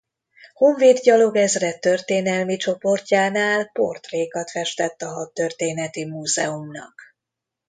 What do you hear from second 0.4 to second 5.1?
Honvéd Gyalogezred történelmi csoportjánál portrékat festett a